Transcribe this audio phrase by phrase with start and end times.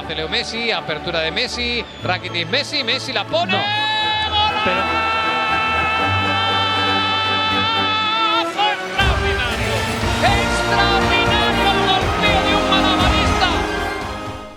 [0.00, 3.52] hace Leo Messi, apertura de Messi, Rakitic Messi, Messi la pone.
[3.52, 3.58] No.
[4.64, 5.10] Pero...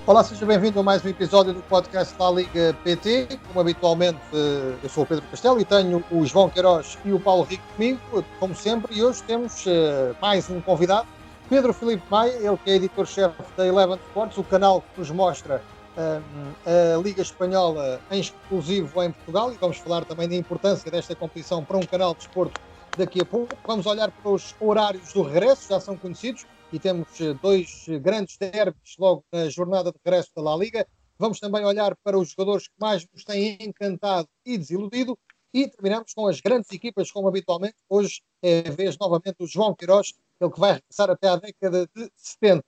[0.06, 3.40] Olá, seja bem-vindo a mais um episódio do podcast da Liga PT.
[3.48, 7.20] Como habitualmente, eh, eu sou o Pedro Castelo e tenho o João Queiroz e o
[7.20, 8.00] Paulo Rico comigo,
[8.38, 11.08] como sempre, e hoje temos eh, mais um convidado,
[11.50, 15.62] Pedro Filipe Maia, ele que é editor-chefe da Eleven Sports, o canal que nos mostra
[15.98, 21.16] uh, a Liga Espanhola em exclusivo em Portugal, e vamos falar também da importância desta
[21.16, 22.54] competição para um canal de esporte
[22.98, 23.56] daqui a pouco.
[23.68, 28.38] Vamos olhar para os horários do regresso, já são conhecidos e temos eh, dois grandes
[28.38, 30.88] derbys logo na jornada de regresso da La Liga.
[31.20, 35.18] Vamos também olhar para os jogadores que mais nos têm encantado e desiludido
[35.54, 37.76] e terminamos com as grandes equipas, como habitualmente.
[37.88, 41.88] Hoje é a vez novamente do João Queiroz, ele que vai regressar até à década
[41.96, 42.64] de 70.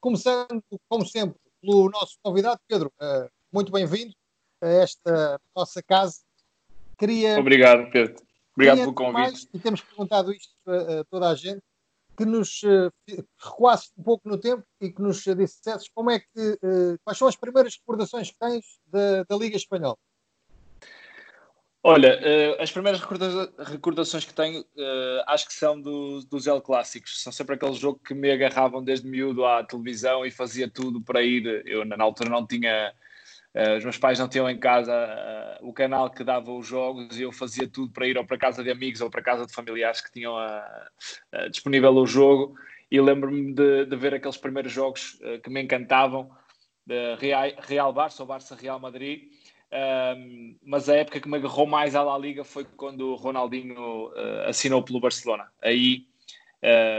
[0.00, 2.92] Começando, como sempre, pelo nosso convidado, Pedro.
[3.00, 4.12] Eh, muito bem-vindo
[4.60, 6.20] a esta nossa casa.
[6.98, 8.16] Queria, Obrigado, Pedro.
[8.54, 9.14] Obrigado pelo convite.
[9.14, 11.62] Mais, e temos perguntado isto a, toda a gente
[12.16, 12.92] que nos uh,
[13.38, 17.26] recuasse um pouco no tempo e que nos dissesses como é que, uh, quais são
[17.26, 19.96] as primeiras recordações que tens da, da Liga Espanhola?
[21.84, 24.64] Olha, uh, as primeiras recordações que tenho
[25.26, 27.22] acho que são do, dos El Clássicos.
[27.22, 31.22] São sempre aquele jogo que me agarravam desde miúdo à televisão e fazia tudo para
[31.22, 31.62] ir.
[31.66, 32.92] Eu, na altura, não tinha
[33.54, 37.18] Uh, os meus pais não tinham em casa uh, o canal que dava os jogos
[37.18, 39.52] e eu fazia tudo para ir ou para casa de amigos ou para casa de
[39.52, 42.54] familiares que tinham uh, disponível o jogo.
[42.90, 46.30] E lembro-me de, de, ver aqueles primeiros jogos que me encantavam,
[47.18, 49.30] Real, Real Barça ou Barça Real Madrid.
[50.64, 54.10] Mas a época que me agarrou mais à La Liga foi quando o Ronaldinho
[54.46, 55.50] assinou pelo Barcelona.
[55.62, 56.06] Aí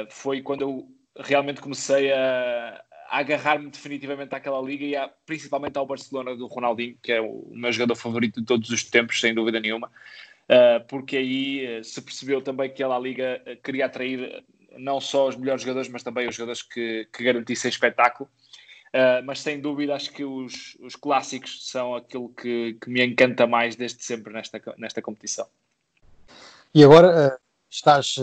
[0.09, 5.85] foi quando eu realmente comecei a, a agarrar-me definitivamente àquela liga e a, principalmente ao
[5.85, 9.59] Barcelona do Ronaldinho, que é o meu jogador favorito de todos os tempos, sem dúvida
[9.59, 14.43] nenhuma, uh, porque aí uh, se percebeu também que a Liga uh, queria atrair
[14.77, 18.27] não só os melhores jogadores, mas também os jogadores que, que garantissem espetáculo.
[19.25, 23.75] Mas sem dúvida acho que os, os clássicos são aquilo que, que me encanta mais
[23.75, 25.47] desde sempre nesta, nesta competição.
[26.73, 27.39] E agora
[27.69, 28.15] estás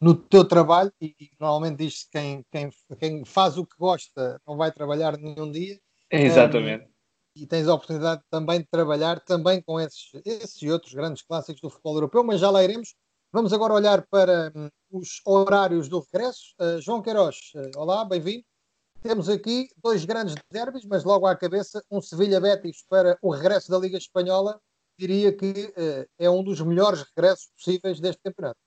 [0.00, 4.72] no teu trabalho, e, normalmente diz-se quem, quem, quem faz o que gosta não vai
[4.72, 5.80] trabalhar nenhum dia.
[6.10, 6.84] Exatamente.
[6.84, 6.90] Um,
[7.36, 11.60] e tens a oportunidade também de trabalhar também com esses, esses e outros grandes clássicos
[11.60, 12.94] do futebol europeu, mas já lá iremos.
[13.32, 16.54] Vamos agora olhar para um, os horários do regresso.
[16.60, 18.44] Uh, João Queiroz, uh, olá, bem-vindo.
[19.02, 23.78] Temos aqui dois grandes derbys, mas logo à cabeça um Sevilha-Betis para o regresso da
[23.78, 24.60] Liga Espanhola.
[24.98, 28.58] Diria que uh, é um dos melhores regressos possíveis deste campeonato.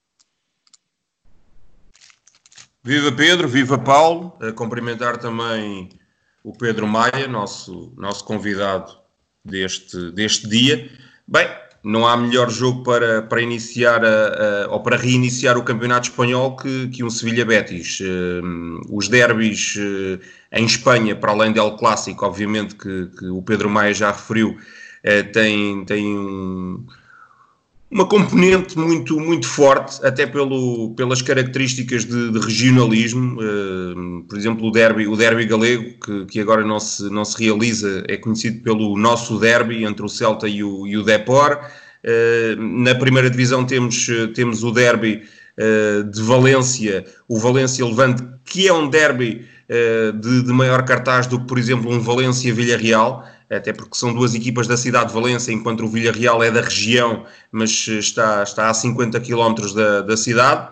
[2.81, 5.89] Viva Pedro, viva Paulo, a cumprimentar também
[6.43, 8.97] o Pedro Maia, nosso, nosso convidado
[9.45, 10.89] deste, deste dia.
[11.27, 11.47] Bem,
[11.83, 16.55] não há melhor jogo para, para iniciar a, a, ou para reiniciar o campeonato espanhol
[16.55, 17.99] que, que um Sevilha-Betis.
[17.99, 20.19] Uh, os derbys uh,
[20.53, 25.31] em Espanha, para além del Clássico, obviamente que, que o Pedro Maia já referiu, uh,
[25.33, 26.85] tem, tem um
[27.93, 33.39] uma componente muito, muito forte, até pelo, pelas características de, de regionalismo.
[33.39, 37.41] Uh, por exemplo, o derby, o derby galego, que, que agora não se, não se
[37.41, 41.59] realiza, é conhecido pelo nosso derby entre o Celta e o, e o Depor.
[42.03, 45.21] Uh, na primeira divisão temos, temos o derby
[45.59, 49.53] uh, de Valência, o Valência-Levante, que é um derby
[50.19, 54.67] de, de maior cartaz do que, por exemplo, um Valência-Villarreal até porque são duas equipas
[54.67, 59.19] da cidade de Valência, enquanto o Villarreal é da região, mas está, está a 50
[59.19, 60.71] km da, da cidade.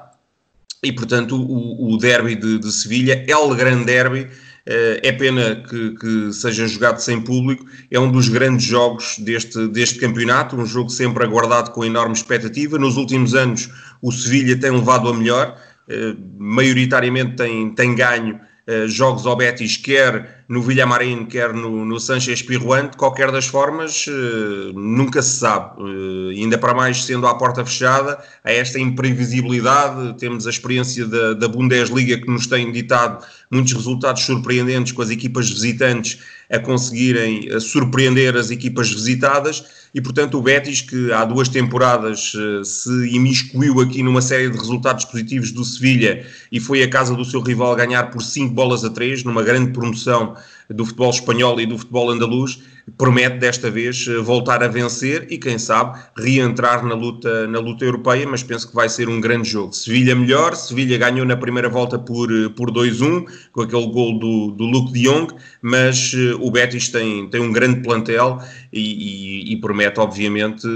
[0.84, 4.28] E, portanto, o, o derby de, de Sevilha é o grande derby.
[4.66, 7.66] Eh, é pena que, que, seja jogado sem público.
[7.90, 12.78] É um dos grandes jogos deste, deste campeonato, um jogo sempre aguardado com enorme expectativa.
[12.78, 13.70] Nos últimos anos,
[14.02, 18.40] o Sevilha tem levado a melhor, eh, maioritariamente tem, tem ganho
[18.72, 24.06] eh, jogos ao Betis, quer no Villamarín, quer no, no Sanchez Pirruante, qualquer das formas,
[24.08, 25.82] uh, nunca se sabe.
[25.82, 31.34] Uh, ainda para mais sendo à porta fechada, a esta imprevisibilidade, temos a experiência da,
[31.34, 36.20] da Bundesliga que nos tem ditado muitos resultados surpreendentes com as equipas visitantes
[36.50, 42.64] a conseguirem surpreender as equipas visitadas e, portanto, o Betis, que há duas temporadas eh,
[42.64, 47.26] se imiscuiu aqui numa série de resultados positivos do Sevilha e foi a casa do
[47.26, 50.36] seu rival ganhar por 5 bolas a 3, numa grande promoção
[50.70, 52.62] do futebol espanhol e do futebol andaluz,
[52.98, 58.28] promete desta vez voltar a vencer e quem sabe reentrar na luta, na luta europeia,
[58.28, 59.74] mas penso que vai ser um grande jogo.
[59.74, 64.66] Sevilha melhor, Sevilha ganhou na primeira volta por, por 2-1, com aquele gol do, do
[64.66, 68.40] Luke de Jong, mas o Betis tem, tem um grande plantel
[68.72, 70.68] e, e, e promete obviamente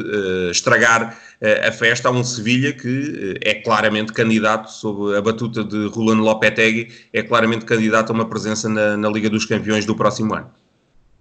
[0.51, 1.17] estragar
[1.65, 6.91] a festa a um Sevilha que é claramente candidato, sob a batuta de Rolando Lopetegui,
[7.13, 10.51] é claramente candidato a uma presença na, na Liga dos Campeões do próximo ano.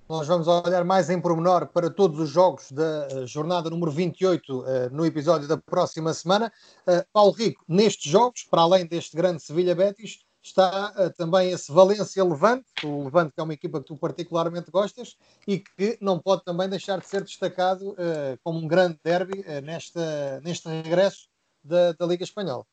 [0.07, 4.59] Nós vamos olhar mais em pormenor para todos os jogos da eh, jornada número 28
[4.59, 6.53] uh, eh, no episódio da próxima semana.
[6.87, 10.19] Uh, Paulo Rico, nestes jogos, para além deste grande Sevilha-Betis,
[10.49, 15.17] está uh, também esse Valência-Levante, o Levante que é uma equipa que tu particularmente gostas
[15.47, 17.97] e que não pode também deixar de ser destacado
[18.43, 21.29] como um grande derby nesta, neste regresso
[21.63, 22.65] da, da Liga Espanhola.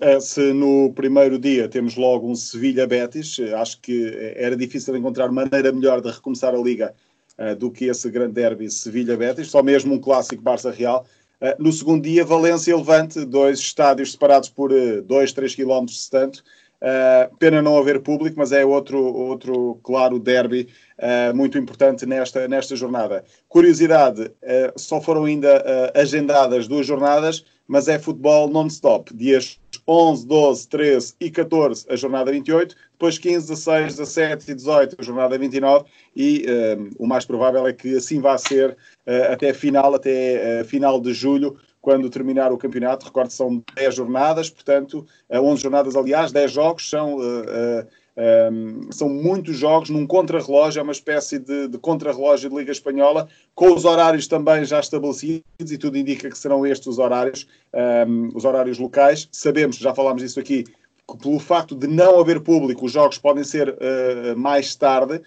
[0.00, 5.72] É, se no primeiro dia temos logo um Sevilha-Betis, acho que era difícil encontrar maneira
[5.72, 6.94] melhor de recomeçar a Liga
[7.38, 11.06] uh, do que esse grande derby Sevilha-Betis, só mesmo um clássico Barça-Real.
[11.40, 16.44] Uh, no segundo dia, Valência-Levante, dois estádios separados por 2, uh, 3 km de tanto.
[16.84, 22.46] Uh, pena não haver público, mas é outro, outro claro derby uh, muito importante nesta,
[22.46, 23.24] nesta jornada.
[23.48, 29.16] Curiosidade, uh, só foram ainda agendadas duas jornadas, mas é futebol non-stop.
[29.16, 29.58] Dias
[29.88, 35.02] 11, 12, 13 e 14, a jornada 28, depois 15, 16, 17 e 18, a
[35.02, 36.44] jornada 29, e
[36.98, 38.76] o mais provável é que assim vá ser
[39.30, 43.04] até final, até final de julho, quando terminar o campeonato.
[43.04, 47.16] Recordo que são 10 jornadas, portanto, 11 jornadas, aliás, 10 jogos são.
[47.16, 52.54] Uh, uh, um, são muitos jogos num contrarrelógio, é uma espécie de, de contrarrelógio de
[52.54, 56.98] Liga Espanhola, com os horários também já estabelecidos, e tudo indica que serão estes os
[57.00, 57.46] horários,
[58.06, 59.28] um, os horários locais.
[59.32, 63.42] Sabemos, já falámos disso aqui, que pelo facto de não haver público, os jogos podem
[63.42, 65.20] ser uh, mais tarde,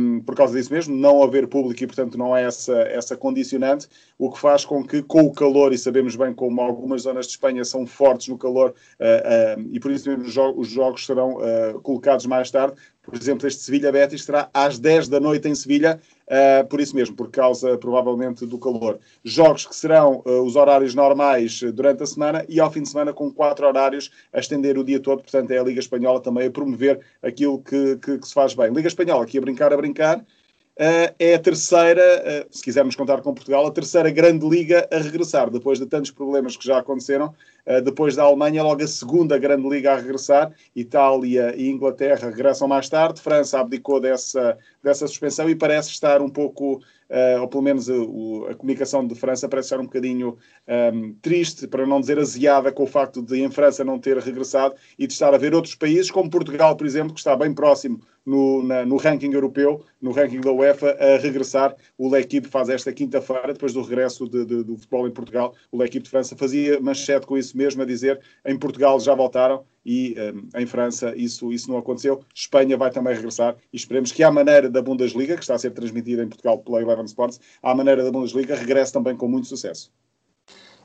[0.00, 3.88] um, por causa disso mesmo, não haver público e, portanto, não é essa, essa condicionante,
[4.18, 7.32] o que faz com que, com o calor, e sabemos bem como algumas zonas de
[7.32, 11.06] Espanha são fortes no calor, uh, uh, e por isso mesmo os, jo os jogos
[11.06, 12.76] serão uh, colocados mais tarde.
[13.02, 17.14] Por exemplo, este Sevilha-Betis estará às 10 da noite em Sevilha, Uh, por isso mesmo,
[17.14, 18.98] por causa provavelmente do calor.
[19.22, 23.12] Jogos que serão uh, os horários normais durante a semana e ao fim de semana
[23.12, 25.22] com quatro horários a estender o dia todo.
[25.22, 28.72] Portanto, é a Liga Espanhola também a promover aquilo que, que, que se faz bem.
[28.72, 30.18] Liga Espanhola aqui a brincar, a brincar.
[30.18, 35.50] Uh, é a terceira, se quisermos contar com Portugal, a terceira grande liga a regressar,
[35.50, 37.34] depois de tantos problemas que já aconteceram.
[37.82, 40.52] Depois da Alemanha, logo a segunda grande liga a regressar.
[40.76, 43.20] Itália e Inglaterra regressam mais tarde.
[43.20, 47.94] França abdicou dessa, dessa suspensão e parece estar um pouco, uh, ou pelo menos a,
[47.94, 52.72] a, comunicação de França parece estar um bocadinho um, ehm, triste, para não dizer aziada,
[52.72, 55.74] com o facto de em França não ter regressado e de estar a ver outros
[55.74, 60.10] países, como Portugal, por exemplo, que está bem próximo no, na, no ranking europeu, no
[60.10, 61.74] ranking da UEFA, a regressar.
[61.98, 65.54] O L'Equipe faz esta quinta-feira, depois do regresso de, de, do futebol em Portugal.
[65.70, 69.64] O L'Equipe de França fazia manchete com isso mesmo, a dizer em Portugal já voltaram
[69.84, 72.20] e um, em França isso, isso não aconteceu.
[72.34, 75.72] Espanha vai também regressar e esperemos que, à maneira da Bundesliga, que está a ser
[75.72, 79.92] transmitida em Portugal pela Eleven Sports, à maneira da Bundesliga, regresse também com muito sucesso.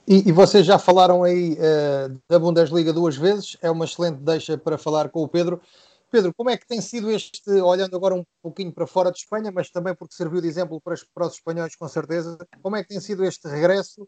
[0.08, 4.58] E, e vocês já falaram aí uh, da Bundesliga duas vezes, é uma excelente deixa
[4.58, 5.62] para falar com o Pedro.
[6.12, 9.52] Pedro, como é que tem sido este, olhando agora um pouquinho para fora de Espanha,
[9.52, 12.90] mas também porque serviu de exemplo para para os espanhóis, com certeza, como é que
[12.90, 14.08] tem sido este regresso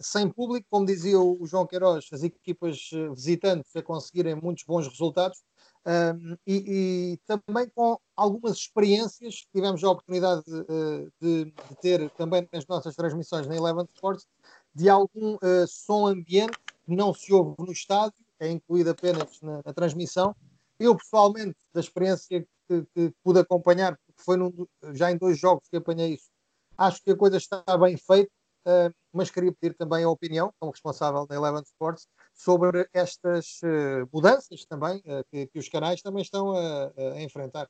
[0.00, 4.86] sem público, como dizia o João Queiroz, as equipas eh, visitantes a conseguirem muitos bons
[4.86, 5.42] resultados
[5.86, 11.76] um, e, e, também com algumas experiências que tivemos a oportunidade de, eh, de, de,
[11.80, 14.26] ter também nas nossas transmissões na Eleven Sports,
[14.74, 19.62] de algum uh, som ambiente que não se ouve no estádio, é incluído apenas na,
[19.64, 20.36] na transmissão.
[20.78, 24.52] Eu, pessoalmente, da experiência que, que pude acompanhar, porque foi num,
[24.92, 26.28] já em dois jogos que apanhei isso,
[26.76, 28.30] acho que a coisa está bem feita
[28.68, 34.06] Uh, mas queria pedir também a opinião, como responsável da Eleven Sports, sobre estas uh,
[34.12, 37.66] mudanças também uh, que, os canais também estão a, a, enfrentar.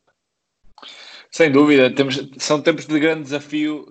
[1.30, 3.86] Sem dúvida, temos, são tempos de grande desafio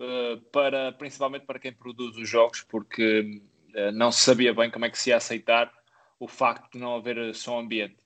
[0.51, 3.41] para, principalmente para quem produz os jogos, porque
[3.93, 5.71] não se sabia bem como é que se ia aceitar
[6.19, 7.97] o facto de não haver som ambiente,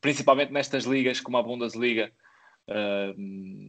[0.00, 2.10] principalmente nestas ligas como a Bundesliga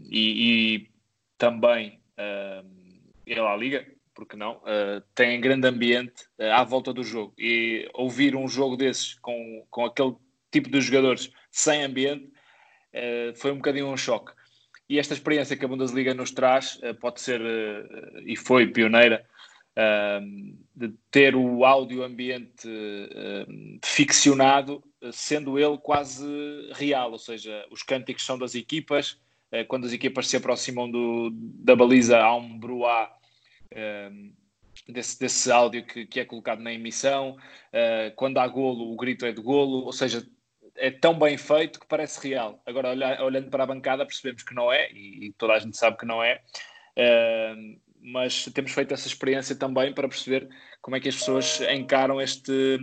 [0.07, 0.91] e, e,
[1.37, 3.85] também a Liga,
[4.17, 7.35] porque não, uh, têm grande ambiente uh, à volta do jogo.
[7.37, 10.15] E ouvir um jogo desses com, com aquele
[10.51, 14.33] tipo de jogadores sem ambiente uh, foi um bocadinho um choque.
[14.89, 17.41] E esta experiência que a Bundesliga nos traz pode ser,
[18.25, 19.25] e foi pioneira,
[20.73, 22.69] de ter o áudio ambiente
[23.83, 24.81] ficcionado,
[25.11, 26.25] sendo ele quase
[26.71, 29.19] real, ou seja, os cânticos são das equipas,
[29.67, 33.11] quando as equipas se aproximam do, da baliza, há um bruá
[34.87, 37.37] desse, desse áudio que, que, é colocado na emissão.
[38.15, 40.25] quando há golo, o grito é de golo, ou seja,
[40.77, 42.61] é tão bem feito que parece real.
[42.65, 42.89] Agora,
[43.23, 46.05] olhando para a bancada, percebemos que não é, e, e toda a gente sabe que
[46.05, 46.41] não é.
[46.97, 50.47] Uh, mas temos feito essa experiência também para perceber
[50.81, 52.79] como é que as pessoas encaram este,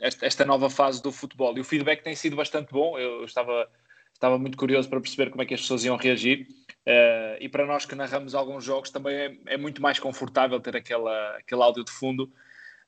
[0.00, 1.56] esta nova fase do futebol.
[1.56, 2.98] E o feedback tem sido bastante bom.
[2.98, 3.68] Eu estava,
[4.12, 6.48] estava muito curioso para perceber como é que as pessoas iam reagir.
[6.86, 10.76] Uh, e para nós que narramos alguns jogos também é, é, muito mais confortável ter
[10.76, 12.24] aquela, aquele áudio de fundo.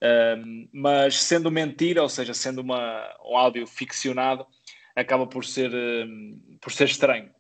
[0.02, 4.46] Uh, mas sendo mentira, ou seja, sendo uma, um áudio ficcionado,
[4.94, 7.30] acaba por ser, uh, por ser estranho.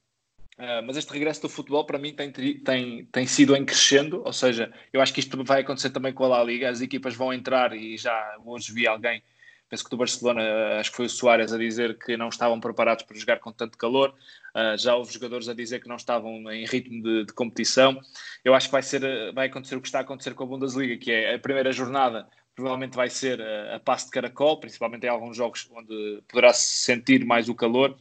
[0.58, 4.32] Uh, mas este regresso do futebol para mim tem, tem, tem sido em crescendo, ou
[4.32, 7.30] seja, eu acho que isto vai acontecer também com a La Liga, as equipas vão
[7.34, 9.22] entrar e já hoje vi alguém,
[9.68, 12.60] penso que do Barcelona, ah, acho que foi o Soares a dizer que não estavam
[12.60, 14.14] preparados para jogar com tanto calor,
[14.54, 18.00] uh, já houve jogadores a dizer que não estavam em ritmo de, de, competição,
[18.44, 20.96] eu acho que vai, ser, vai acontecer o que está a acontecer com a Bundesliga,
[20.96, 25.10] que é a primeira jornada provavelmente vai ser a, a passe de caracol, principalmente em
[25.10, 27.96] alguns jogos onde poderá se sentir mais o calor,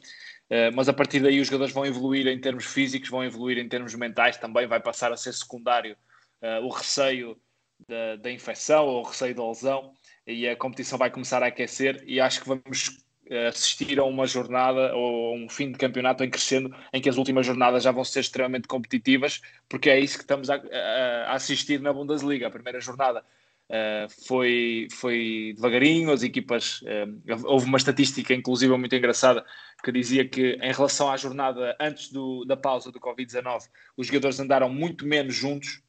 [0.46, 3.68] Uh, mas a partir daí os jogadores vão evoluir em termos físicos, vão evoluir em
[3.68, 5.98] termos mentais também, vai passar a ser secundário
[6.42, 7.36] uh, o receio
[7.88, 9.94] da, da, infecção ou o receio da lesão
[10.28, 14.28] e a competição vai começar a aquecer e acho que vamos eh, assistir a uma
[14.28, 17.92] jornada ou a um fim de campeonato em crescendo, em que as últimas jornadas já
[17.92, 22.48] vão ser extremamente competitivas, porque é isso que estamos a, a, assistir na Bundesliga.
[22.48, 23.24] A primeira jornada
[23.68, 26.82] Uh, foi, foi devagarinho, as equipas.
[26.82, 29.44] Uh, houve uma estatística, inclusive, muito engraçada,
[29.84, 33.64] que dizia que, em relação à jornada antes do, da pausa do Covid-19,
[33.98, 35.82] os jogadores andaram muito menos juntos.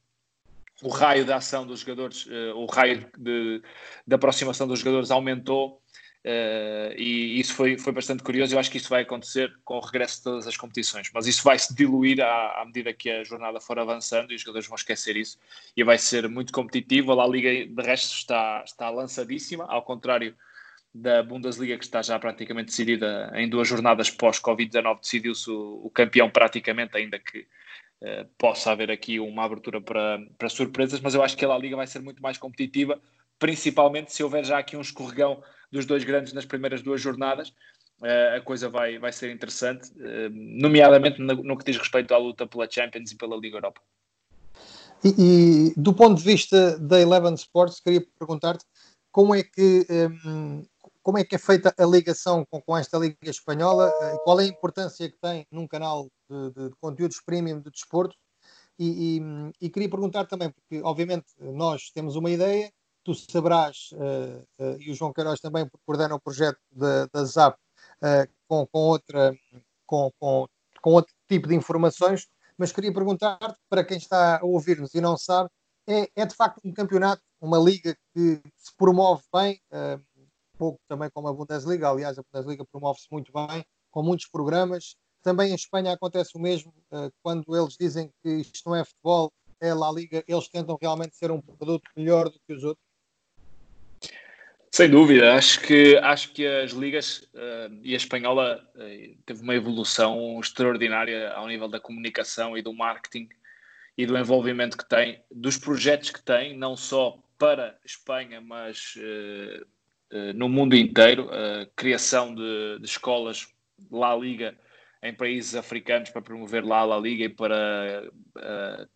[0.82, 3.62] O raio de ação dos jogadores, uh, o raio de,
[4.06, 5.80] de aproximação dos jogadores aumentou
[6.26, 8.52] Uh, e isso foi, foi bastante curioso.
[8.52, 11.44] Eu acho que isso vai acontecer com o regresso de todas as competições, mas isso
[11.44, 14.74] vai se diluir à, à, medida que a jornada for avançando e os jogadores vão
[14.74, 15.38] esquecer isso.
[15.76, 17.12] E vai ser muito competitivo.
[17.20, 20.34] A Liga, de resto, está, está lançadíssima, ao contrário
[20.92, 25.00] da Bundesliga, que está já praticamente decidida em duas jornadas pós-Covid-19.
[25.02, 27.46] Decidiu-se o, o, campeão, praticamente, ainda que
[28.02, 31.00] uh, possa haver aqui uma abertura para, para surpresas.
[31.00, 33.00] Mas eu acho que a Liga vai ser muito mais competitiva,
[33.38, 37.50] principalmente se houver já aqui um escorregão dos dois grandes nas primeiras duas jornadas,
[38.00, 42.18] uh, a coisa vai, vai ser interessante, uh, nomeadamente no, no, que diz respeito à
[42.18, 43.80] luta pela Champions e pela Liga Europa.
[45.04, 48.64] E, e do ponto de vista da Eleven Sports, queria perguntar-te
[49.12, 49.86] como é que
[50.26, 50.62] um,
[51.06, 53.88] como é que é feita a ligação com, com esta Liga Espanhola?
[53.90, 57.70] Uh, qual é a importância que tem num canal de, de, de conteúdos premium de
[57.70, 58.16] desporto?
[58.76, 62.72] E, e, e, queria perguntar também, porque obviamente nós temos uma ideia,
[63.04, 68.28] tu saberás, uh, uh, e o João Queiroz também, coordena o projeto da, ZAP uh,
[68.48, 69.32] com, com, outra,
[69.86, 70.48] com, com,
[70.82, 72.26] com outro tipo de informações,
[72.58, 75.50] mas queria perguntar-te, para quem está a ouvir-nos e não sabe,
[75.86, 79.60] é, é, de facto um campeonato, uma liga que se promove bem,
[80.58, 84.96] pouco também como a Bundesliga, aliás, a Bundesliga promove-se muito bem, com muitos programas.
[85.22, 86.72] Também em Espanha acontece o mesmo,
[87.22, 91.30] quando eles dizem que isto não é futebol, é La Liga, eles tentam realmente ser
[91.30, 92.86] um produto melhor do que os outros.
[94.70, 99.54] Sem dúvida, acho que, acho que as ligas uh, e a espanhola uh, teve uma
[99.54, 103.28] evolução extraordinária ao nível da comunicação e do marketing
[103.96, 109.66] e do envolvimento que tem, dos projetos que tem, não só para Espanha, mas uh,
[110.34, 113.48] no mundo inteiro, a criação de, de, escolas
[113.90, 114.56] La Liga
[115.02, 118.08] em países africanos para promover lá a Liga e para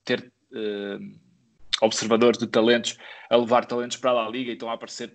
[0.05, 0.33] ter
[1.81, 2.97] observadores de talentos
[3.29, 5.13] a levar talentos para a Liga e estão a aparecer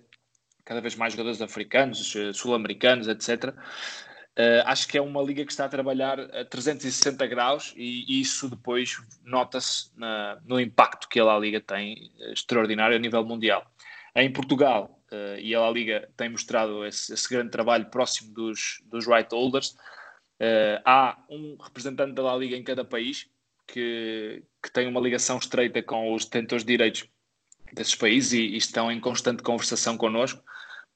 [0.66, 3.44] cada vez mais jogadores africanos, eh, sul-americanos, etc.
[3.44, 3.54] Uh,
[4.36, 8.50] eh, acho que é uma liga que está a trabalhar a 360 graus e, isso
[8.50, 9.90] depois nota-se
[10.44, 13.64] no impacto que a La Liga tem eh, extraordinário a nível mundial.
[14.14, 19.06] Em Portugal, uh, e a Liga tem mostrado esse, esse grande trabalho próximo dos, dos
[19.06, 19.70] right holders,
[20.40, 23.28] uh, há um representante da La Liga em cada país
[23.66, 27.08] que, que tem uma ligação estreita com os detentores de direitos
[27.72, 30.42] desses países e, e estão em constante conversação connosco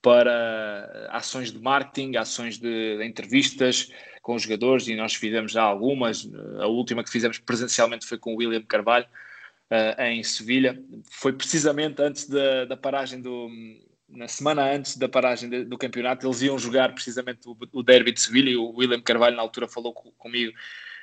[0.02, 5.62] para ações de marketing, ações de, de, entrevistas com os jogadores e nós fizemos já
[5.62, 6.29] algumas.
[6.59, 9.07] A última que fizemos presencialmente foi com o William Carvalho
[9.71, 10.83] uh, em Sevilha.
[11.11, 13.49] Foi precisamente antes da, da, paragem do.
[14.11, 18.21] Na semana antes da paragem do campeonato, eles iam jogar precisamente o, o derby de
[18.21, 20.52] Sevilha e o William Carvalho, na altura, falou comigo.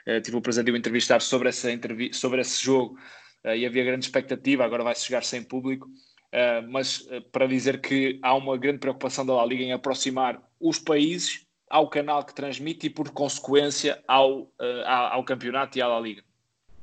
[0.05, 1.69] Uh, tive o prazer de o entrevistar sobre, essa
[2.11, 2.97] sobre esse jogo
[3.45, 4.63] uh, e havia grande expectativa.
[4.65, 5.89] Agora vai-se jogar sem público
[6.27, 10.77] Uh, mas para dizer que há uma grande preocupação da La Liga em aproximar os
[10.77, 14.51] países ao canal que transmite e, por consequência, ao,
[14.85, 16.21] ao campeonato e à La Liga.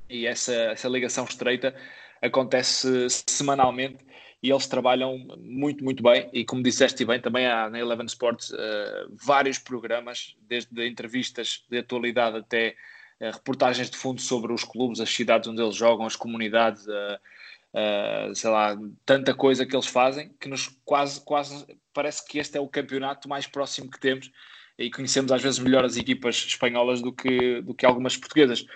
[0.09, 1.75] E essa, essa ligação estreita
[2.23, 4.04] acontece semanalmente
[4.45, 6.29] e eles trabalham muito, muito bem.
[6.31, 11.79] E como disseste bem, também há na Eleven Sports uh, vários programas, desde entrevistas de
[11.79, 12.77] atualidade até
[13.23, 18.35] uh, reportagens de fundo sobre os clubes, as cidades onde eles jogam, as comunidades, uh,
[18.35, 22.61] sei lá, tanta coisa que eles fazem que nos quase, quase parece que este é
[22.61, 24.31] o campeonato mais próximo que temos
[24.79, 28.67] e conhecemos às vezes melhor as equipas espanholas do que, do que algumas portuguesas.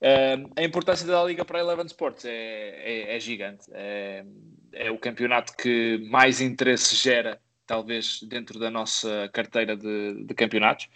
[0.00, 3.66] Uh, a importância da Liga para a Eleven Sports é, é, é gigante.
[3.72, 4.24] É,
[4.72, 10.88] é, o campeonato que mais interesse gera, talvez, dentro da nossa carteira de, de campeonatos.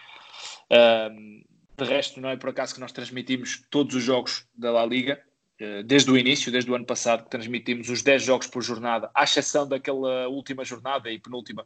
[0.71, 1.45] Uh,
[1.77, 5.21] de resto, não é por acaso que nós transmitimos todos os jogos da La Liga,
[5.61, 9.25] uh, desde o início, desde o ano passado, transmitimos os 10 jogos por jornada, à
[9.25, 11.63] exceção daquela última jornada e penúltima,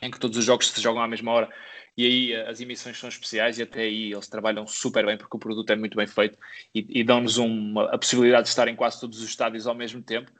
[0.00, 1.52] em que todos os jogos se jogam à mesma hora
[1.96, 5.36] e aí eh, as emissões são especiais e até aí eles trabalham super bem porque
[5.36, 6.38] o produto é muito bem feito
[6.74, 7.38] e, e dão-nos
[7.90, 10.30] a possibilidade de estar em quase todos os estádios ao mesmo tempo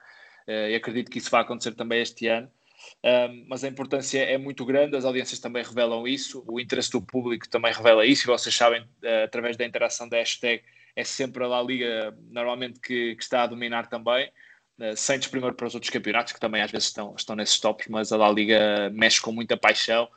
[0.47, 2.51] uh, e acredito que isso vai acontecer também este ano.
[3.03, 7.01] Um, mas a importância é muito grande, as audiências também revelam isso, o interesse do
[7.01, 10.63] público também revela isso, e vocês sabem, uh, através da interação da hashtag,
[10.95, 14.31] é sempre a La Liga normalmente que, que está a dominar também,
[14.79, 17.89] uh, sem primeiro para os outros campeonatos, que também às vezes estão, estão nesses tops,
[17.89, 20.09] mas a La Liga mexe com muita paixão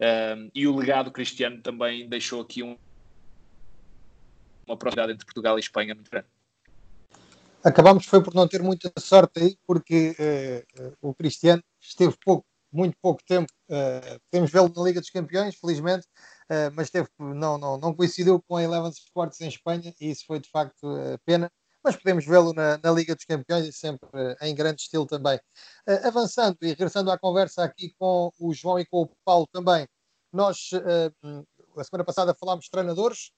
[0.00, 2.76] um, e o legado cristiano também deixou aqui um,
[4.66, 6.26] uma proximidade entre Portugal e Espanha muito grande.
[7.62, 12.94] Acabamos foi por não ter muita sorte aí, porque uh, o Cristiano esteve pouco, muito
[13.00, 13.50] pouco tempo.
[13.70, 16.06] Uh, vê-lo na Liga dos Campeões, felizmente,
[16.50, 20.40] uh, mas não, não, não coincidiu com a Eleven Sports em Espanha e isso foi
[20.40, 20.86] de facto
[21.24, 21.50] pena
[21.84, 25.36] mas podemos vê-lo na, na, Liga dos Campeões e sempre uh, em grande estilo também.
[25.86, 29.86] Uh, avançando e regressando à conversa aqui com o João e com o Paulo também,
[30.32, 31.46] nós uh,
[31.78, 33.30] a semana passada falámos de treinadores,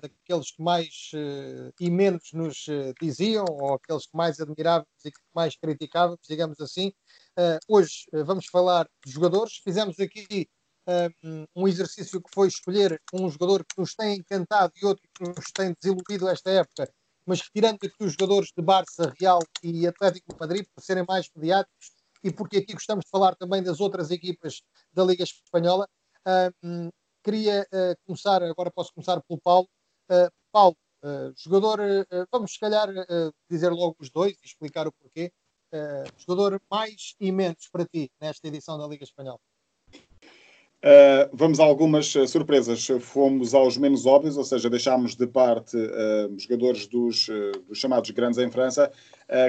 [0.00, 1.12] daqueles que mais
[1.78, 2.66] e menos nos
[3.00, 6.92] diziam, ou aqueles que mais admirávamos e que mais criticávamos, digamos assim.
[7.68, 9.60] hoje vamos falar de jogadores.
[9.62, 10.48] Fizemos aqui
[11.54, 15.52] um exercício que foi escolher um jogador que nos tem encantado e outro que nos
[15.54, 16.92] tem desiludido esta época
[17.26, 21.28] mas retirando aqui os jogadores de Barça, Real e Atlético de Madrid, por serem mais
[21.34, 21.90] mediáticos
[22.22, 25.88] e porque aqui gostamos de falar também das outras equipas da Liga Espanhola,
[26.26, 26.92] uh,
[27.24, 29.68] queria uh, começar, agora posso começar pelo Paulo.
[30.10, 30.76] Uh, Paulo,
[31.34, 31.80] jogador,
[32.30, 32.88] vamos se calhar
[33.50, 35.32] dizer logo os dois e explicar o porquê.
[36.16, 39.40] jogador mais e menos para ti nesta edição da Liga Espanhola.
[40.84, 42.84] Uh, vamos a algumas uh, surpresas.
[43.00, 47.28] Fomos aos menos óbvios, ou seja, deixámos de parte uh, jogadores dos,
[47.68, 48.90] dos, chamados grandes em França.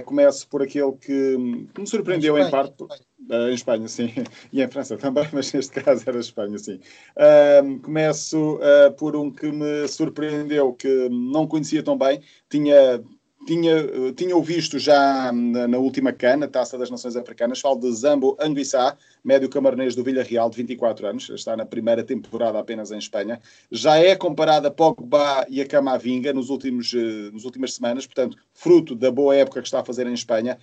[0.06, 1.36] começo por aquele que,
[1.74, 3.04] que me surpreendeu em, Espanha, em parte.
[3.50, 4.12] em Espanha, sim.
[4.54, 6.80] E em França também, mas neste caso era Espanha, sim.
[7.82, 8.60] começo
[8.98, 12.22] por um que me surpreendeu, que não conhecia tão bem.
[12.48, 13.04] Tinha
[13.46, 17.60] tinha, tinha o visto já na, na, última cana, Taça das Nações Africanas.
[17.60, 21.30] Falo de Zambo Anguissá, médio camaronês do Villarreal, de 24 anos.
[21.30, 23.40] Está na primeira temporada apenas em Espanha.
[23.72, 28.38] Já é comparado a Pogba e a Camavinga nos últimos, uh, nas últimas semanas, portanto,
[28.54, 30.58] fruto da boa época que está a fazer em Espanha.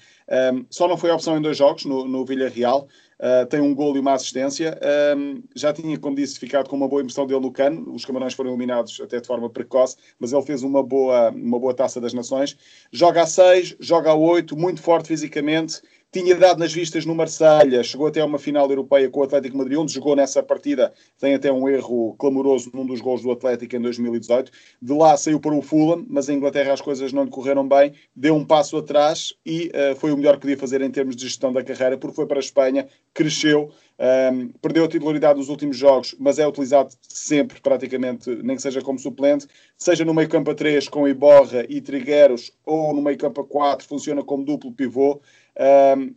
[0.52, 2.88] Um, só não foi opção em dois jogos no, no Villarreal.
[3.20, 4.80] Uh, tem um gol e uma assistência.
[5.14, 7.94] Um, já tinha, como disse, ficado com uma boa impressão dele no cano.
[7.94, 11.74] Os Camarões foram eliminados até de forma precoce, mas ele fez uma boa, uma boa
[11.74, 12.56] taça das nações.
[12.90, 17.84] Joga a 6, joga a 8, muito forte fisicamente tinha dado nas vistas no Marselha,
[17.84, 21.52] chegou até uma final europeia com o Atlético Madrid, onde jogou nessa partida, tem até
[21.52, 24.50] um erro clamoroso num dos gols do Atlético em 2018.
[24.82, 27.92] De lá saiu para o Fulham, mas em Inglaterra as coisas não lhe correram bem,
[28.14, 31.22] deu um passo atrás e uh, foi o melhor que podia fazer em termos de
[31.22, 35.48] gestão da carreira, porque foi para a Espanha, cresceu, um, ehm, perdeu a titularidade nos
[35.48, 39.46] últimos jogos, mas é utilizado sempre, praticamente, nem que seja como suplente,
[39.76, 43.44] seja no meio campo a 3 com Iborra e Trigueros, ou no meio campo a
[43.46, 45.20] 4, funciona como duplo pivô.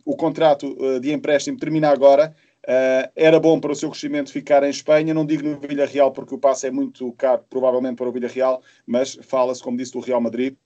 [0.04, 2.34] O contrato uh, de empréstimo termina agora.
[2.64, 6.34] Uh, era bom para o seu crescimento ficar em Espanha, não digo no Villarreal porque
[6.34, 10.20] o passe é muito caro, provavelmente para o Villarreal, mas fala-se, como disse, do Real
[10.20, 10.56] Madrid.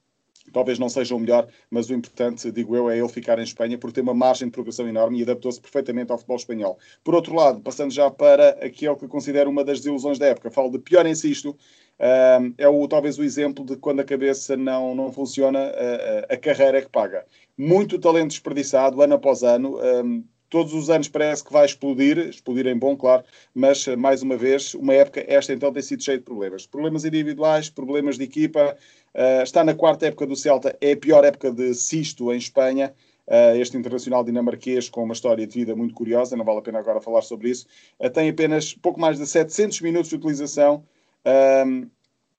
[0.53, 3.77] Talvez não seja o melhor, mas o importante, digo eu, é ele ficar em Espanha
[3.77, 6.79] porque tem uma margem de progressão enorme e adaptou-se perfeitamente ao futebol espanhol.
[7.05, 10.71] Por outro lado, passando já para aquele que considero uma das desilusões da época, falo
[10.71, 15.13] de pior insisto, uh, é o, talvez o exemplo de quando a cabeça não, não
[15.13, 17.27] funciona, uh, a carreira é que paga
[17.59, 19.81] muito talento desperdiçado, ano após ano.
[19.83, 24.37] Um, todos os anos parece que vai explodir, explodir em bom, claro, mas mais uma
[24.37, 26.67] vez, uma época, esta então tem sido cheia de problemas.
[26.67, 28.77] Problemas individuais, problemas de equipa.
[29.15, 32.95] Uh, está na quarta época do Celta, é a pior época de Sisto em Espanha.
[33.27, 36.79] uh, este internacional dinamarquês com uma história de vida muito curiosa, não vale a pena
[36.79, 37.67] agora falar sobre isso,
[37.99, 40.85] uh, tem apenas pouco mais de 700 minutos de utilização.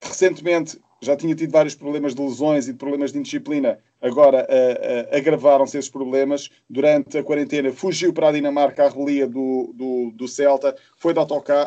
[0.02, 5.14] recentemente já tinha tido vários problemas de lesões e de problemas de indisciplina, agora uh,
[5.14, 6.50] uh, agravaram-se esses problemas.
[6.68, 11.20] Durante a quarentena fugiu para a Dinamarca à relia do, do, do Celta, foi de,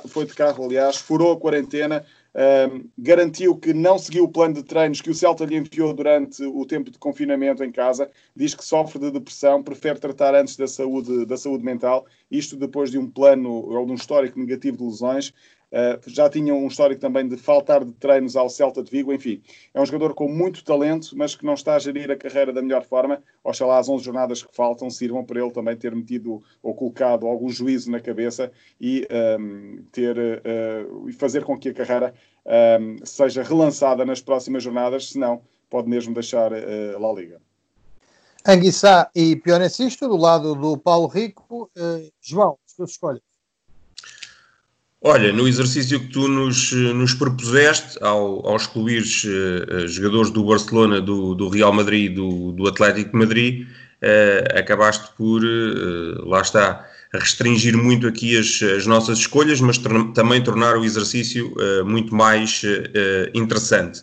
[0.08, 2.06] foi de carro, aliás, furou a quarentena,
[2.98, 6.65] garantiu que não seguiu o plano de treinos que o Celta lhe enviou durante o
[6.65, 11.26] tempo de confinamento em casa, diz que sofre de depressão, prefere tratar antes da saúde,
[11.26, 15.34] da saúde mental, isto depois de um plano ou de um histórico negativo de lesões.
[15.73, 19.41] Uh, já tinha um histórico também de faltar de treinos ao Celta de Vigo, enfim.
[19.73, 22.62] É um jogador com muito talento, mas que não está a gerir a carreira da
[22.62, 23.23] melhor forma.
[23.43, 27.49] Oxalá as 11 jornadas que faltam sirvam para ele também ter metido ou colocado algum
[27.49, 32.13] juízo na cabeça e um, ehm, ter, uh, fazer com que a carreira
[32.45, 37.41] um, ehm, seja relançada nas próximas jornadas, senão pode mesmo deixar uh, lá a Liga.
[38.45, 41.71] Anguissá e Pionecisto, do lado do Paulo Rico.
[42.21, 43.33] João, as escolhas.
[45.06, 51.02] Olha, no exercício que tu nos, nos propuseste, ao, ao excluires uh, jogadores do Barcelona,
[51.02, 56.39] do, do Real Madrid e do, do Atlético de Madrid, uh, acabaste por, uh, lá
[56.39, 61.54] está, restringir muito aqui as, as nossas escolhas, mas também tornar o exercício
[61.86, 62.63] muito mais
[63.36, 64.02] interessante.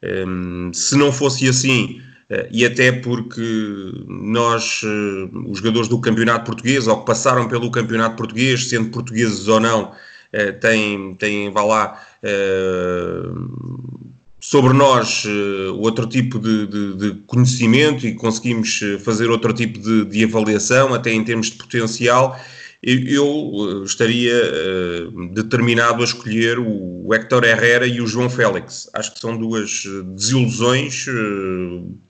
[0.00, 2.00] Um, ehm, se não fosse assim,
[2.52, 3.42] e até porque
[4.06, 4.80] nós,
[5.48, 9.92] os jogadores do campeonato português, ou que passaram pelo campeonato português, sendo portugueses ou não,
[10.34, 13.92] uh, têm, têm, vá lá, uh,
[14.40, 20.04] sobre nós uh, outro tipo de, de, de, conhecimento e conseguimos fazer outro tipo de,
[20.04, 22.38] de, avaliação, até em termos de potencial,
[22.84, 24.34] eu estaria
[25.32, 28.90] determinado a escolher o Héctor Herrera e o João Félix.
[28.92, 29.84] Acho que são duas
[30.16, 31.06] desilusões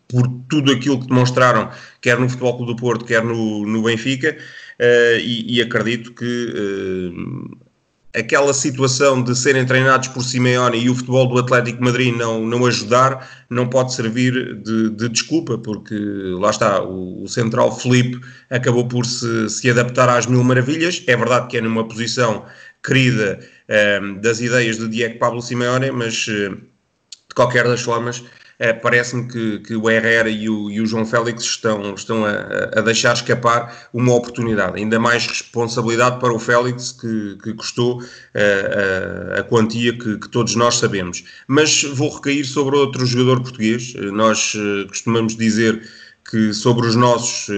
[0.08, 1.68] por tudo aquilo que demonstraram,
[2.00, 4.34] quer no Futebol Clube do Porto, quer no, no Benfica,
[5.20, 7.12] e, e, acredito que
[8.14, 12.66] aquela situação de serem treinados por Simeone e o futebol do Atlético Madrid não, não
[12.66, 15.94] ajudar, não pode servir de, de desculpa, porque
[16.38, 18.20] lá está, o, o central Felipe
[18.50, 21.02] acabou por se, se adaptar às mil maravilhas.
[21.06, 22.44] É verdade que é numa posição
[22.84, 26.50] querida um, ehm, das ideias de Diego Pablo Simeone, mas uh,
[27.32, 28.22] de qualquer das formas
[28.58, 32.78] é, parece-me que, que, o Herrera e o, e o, João Félix estão, estão a,
[32.78, 38.02] a, deixar escapar uma oportunidade, ainda mais responsabilidade para o Félix, que, que custou
[38.34, 41.24] a, a, a quantia que, que, todos nós sabemos.
[41.46, 43.94] Mas vou recair sobre outro jogador português.
[44.12, 44.54] Nós
[44.88, 45.82] costumamos dizer
[46.30, 47.48] que sobre os nossos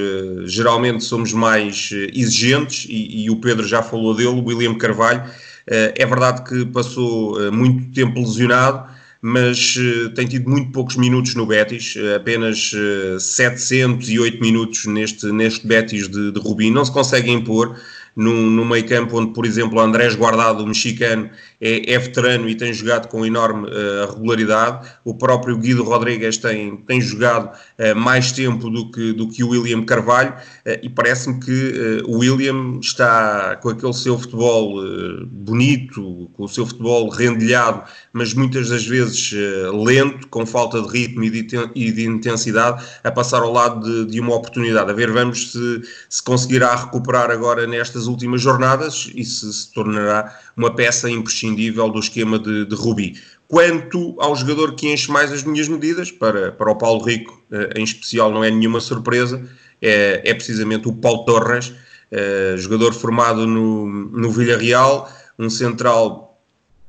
[0.46, 5.22] geralmente somos mais exigentes e, e o Pedro já falou dele, o William Carvalho.
[5.66, 8.93] É verdade que passou muito tempo lesionado,
[9.26, 15.32] mas uh, tem tido muito poucos minutos no Betis, uh, apenas uh, 708 minutos neste,
[15.32, 17.74] neste Betis de, de Rubim, não se consegue impor
[18.14, 21.30] num, num meio campo onde, por exemplo, Andrés Guardado, o mexicano,
[21.64, 24.86] é, é veterano e tem jogado com enorme uh, regularidade.
[25.02, 29.48] O próprio Guido Rodrigues tem, tem jogado uh, mais tempo do que, do que o
[29.48, 34.82] William Carvalho uh, e parece-me que o William está com aquele seu futebol
[35.26, 39.32] bonito, com o seu futebol rendilhado, mas muitas das vezes
[39.72, 44.12] lento, com falta de ritmo e de, e de intensidade, a passar ao lado de,
[44.12, 44.90] de, uma oportunidade.
[44.90, 50.36] A ver, vamos se, se conseguirá recuperar agora nestas últimas jornadas e se, se tornará
[50.56, 53.14] uma peça imprescindível do esquema de, de Rubi.
[53.48, 57.70] Quanto ao jogador que enche mais as minhas medidas, para, para o Paulo Rico eh,
[57.76, 59.42] em especial não é nenhuma surpresa,
[59.80, 66.40] é, é precisamente o Paulo Torres, uh, jogador formado no, no Villarreal, um central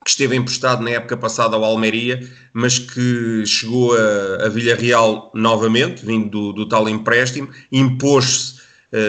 [0.04, 6.06] que esteve emprestado na época passada ao Almeria, mas que chegou a, a Villarreal novamente,
[6.06, 8.55] vindo do, do tal empréstimo, impôs-se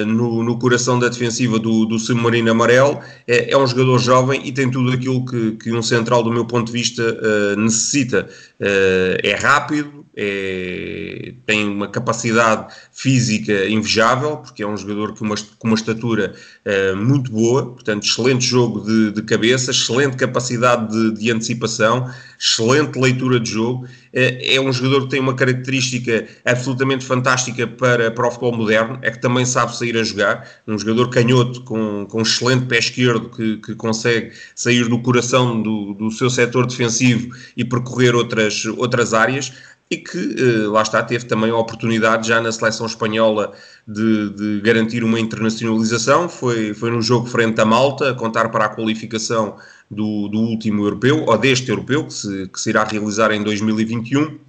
[0.06, 3.00] no, no, coração da defensiva do, do submarino amarelo.
[3.26, 6.44] É, é, um jogador jovem e tem tudo aquilo que, que um central, do meu
[6.44, 8.28] ponto de vista, uh, necessita.
[8.60, 15.34] Uh, é rápido, é, tem uma capacidade física invejável, porque é um jogador com uma,
[15.58, 21.20] com uma estatura uh, muito boa, portanto, excelente jogo de, de cabeça, excelente capacidade de,
[21.20, 23.84] de, antecipação, excelente leitura de jogo.
[23.84, 28.98] Uh, é um jogador que tem uma característica absolutamente fantástica para, para o futebol moderno,
[29.02, 30.48] é que também sabe sair a jogar.
[30.66, 35.92] Um jogador canhoto com, com excelente pé esquerdo que, que consegue sair do coração do,
[35.92, 39.52] do seu setor defensivo e percorrer outras, outras áreas
[39.90, 43.52] e que, uh, lá está, teve também a oportunidade já na seleção espanhola
[43.86, 46.28] de, de, garantir uma internacionalização.
[46.28, 49.56] Foi, foi no jogo frente à Malta, a contar para a qualificação
[49.90, 54.45] do, do último europeu, ou deste europeu, que se, que se irá realizar em 2021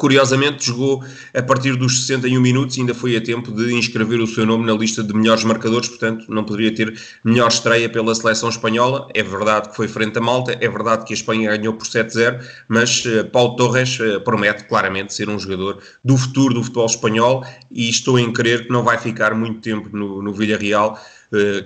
[0.00, 4.26] Curiosamente, jogou a partir dos 61 minutos e ainda foi a tempo de inscrever o
[4.26, 8.48] seu nome na lista de melhores marcadores, portanto, não poderia ter melhor estreia pela seleção
[8.48, 9.08] espanhola.
[9.12, 12.42] É verdade que foi frente a Malta, é verdade que a Espanha ganhou por 7-0,
[12.66, 17.44] mas uh, Paulo Torres uh, promete claramente ser um jogador do futuro do futebol espanhol
[17.70, 20.94] e estou em crer que não vai ficar muito tempo no, no Villarreal.
[20.94, 21.19] Uh,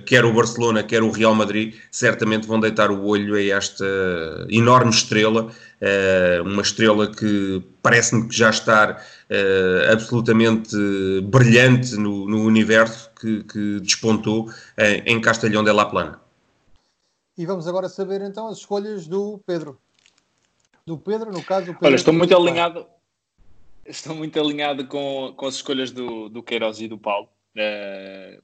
[0.05, 3.85] quer o Barcelona, quer o Real Madrid, certamente vão deitar o olho a esta
[4.49, 5.51] enorme estrela
[5.81, 10.75] uh, uma estrela que parece-me que já está uh, absolutamente
[11.23, 16.19] brilhante no, no universo que, que despontou em, em Castelhão de la Plana.
[17.37, 19.77] E vamos agora saber então as escolhas do Pedro.
[20.85, 22.85] Do Pedro, no caso, Pedro Olha, estou muito alinhado.
[23.87, 27.29] Estou muito alinhado com, com as escolhas do, do Queiroz e do Paulo.
[27.55, 28.41] Uh,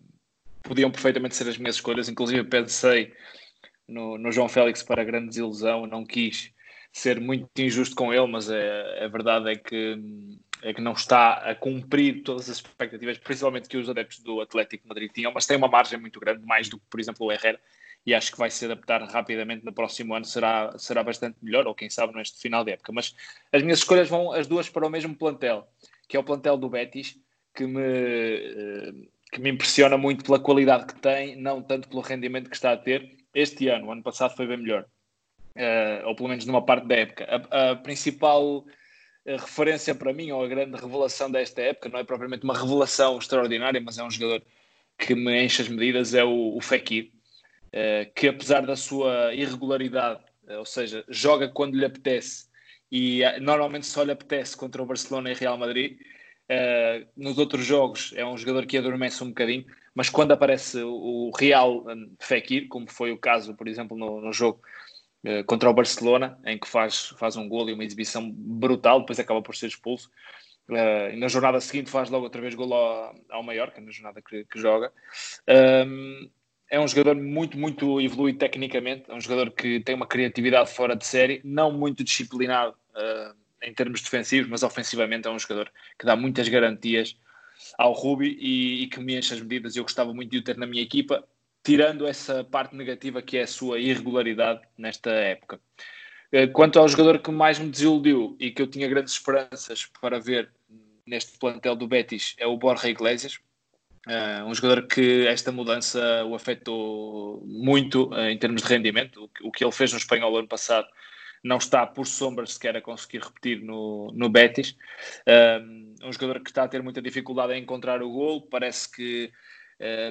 [0.63, 3.13] podiam perfeitamente ser as minhas escolhas, inclusive pensei
[3.87, 6.53] no, no João Félix para grande desilusão, não quis
[6.91, 9.97] ser muito injusto com ele, mas é, a verdade é que,
[10.61, 14.87] é que não está a cumprir todas as expectativas, principalmente que os adeptos do Atlético
[14.87, 17.59] Madrid tinham, mas tem uma margem muito grande, mais do que, por exemplo, o Herrera,
[18.05, 21.75] e acho que vai se adaptar rapidamente no próximo ano, será, será bastante melhor, ou
[21.75, 22.91] quem sabe neste final de época.
[22.91, 23.15] Mas
[23.51, 25.67] as minhas escolhas vão as duas para o mesmo plantel,
[26.07, 27.15] que é o plantel do Betis,
[27.53, 28.93] que me, eh,
[29.31, 32.77] que me impressiona muito pela qualidade que tem, não tanto pelo rendimento que está a
[32.77, 33.17] ter.
[33.33, 34.85] Este ano, o ano passado foi bem melhor
[35.55, 37.27] uh, ou pelo menos numa parte da época.
[37.49, 38.65] A, a principal
[39.25, 43.17] eh, referência para mim, ou a grande revelação desta época, não é propriamente uma revelação
[43.17, 44.43] extraordinária, mas é um jogador
[44.97, 47.11] que me enche as medidas, é o, o Fekir,
[47.67, 52.49] uh, que apesar da sua irregularidade, uh, ou seja, joga quando lhe apetece,
[52.91, 55.97] e normalmente só lhe apetece contra o Barcelona e Real Madrid,
[57.15, 61.85] nos outros jogos é um jogador que adormece um bocadinho, mas quando aparece o, Real
[62.19, 64.61] Fekir, como foi o caso, por exemplo, no, no jogo
[65.23, 69.19] eh, contra o Barcelona, em que faz, faz um gol e uma exibição brutal, depois
[69.19, 70.09] acaba por ser expulso.
[70.69, 74.45] Uh, na jornada seguinte faz logo outra vez gol ao, ao Mallorca, na jornada que,
[74.45, 74.91] que joga.
[75.85, 76.29] Um,
[76.69, 80.95] é um jogador muito, muito evoluído tecnicamente, é um jogador que tem uma criatividade fora
[80.95, 86.05] de série, não muito disciplinado uh, em termos defensivos, mas ofensivamente é um jogador que
[86.05, 87.15] dá muitas garantias
[87.77, 89.75] ao Rubi e, e que me enche as medidas.
[89.75, 91.23] Eu gostava muito de o ter na minha equipa
[91.63, 95.59] tirando essa parte negativa que é a sua irregularidade nesta época.
[96.31, 100.19] Eh, quanto ao jogador que mais me desiludiu e que eu tinha grandes esperanças para
[100.19, 100.49] ver
[101.05, 103.39] neste plantel do Betis é o Borja Iglesias,
[104.07, 109.29] uh, um jogador que esta mudança o afetou muito uh, em termos de rendimento.
[109.41, 110.87] O, o, que ele fez no Espanhol ano passado
[111.43, 114.75] não está por sombras sequer a conseguir repetir no, no Betis.
[115.27, 119.31] Uh, um jogador que está a ter muita dificuldade em encontrar o gol, parece que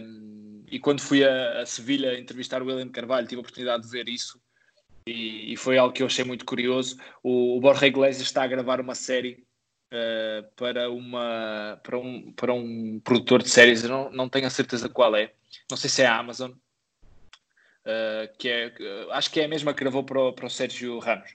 [0.03, 3.91] um, e quando fui a, a Sevilha entrevistar o William Carvalho, tive a oportunidade de
[3.91, 4.41] ver isso
[5.07, 6.99] e, e foi algo que eu achei muito curioso.
[7.23, 9.45] O, o Borja Iglesias está a gravar uma série
[9.93, 14.51] uh, para, uma, para, um, para um produtor de séries, eu não, não tenho a
[14.51, 15.33] certeza qual é,
[15.71, 16.51] não sei se é a Amazon,
[17.87, 18.73] uh, que é,
[19.13, 21.35] acho que é a mesma que gravou para o, para o Sérgio Ramos.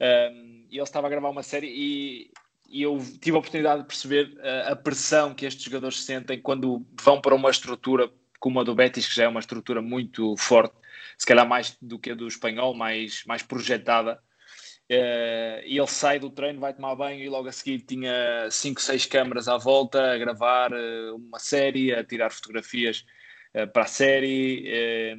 [0.00, 2.30] Um, e ele estava a gravar uma série e
[2.72, 6.84] e eu tive a oportunidade de perceber uh, a pressão que estes jogadores sentem quando
[6.98, 10.74] vão para uma estrutura como a do Betis, que já é uma estrutura muito forte,
[11.18, 14.18] se calhar mais do que a do espanhol, mais, mais projetada.
[14.90, 18.80] Uh, e ele sai do treino, vai tomar banho e logo a seguir tinha 5,
[18.80, 23.04] 6 câmaras à volta a gravar uh, uma série, a tirar fotografias
[23.74, 25.14] para a série.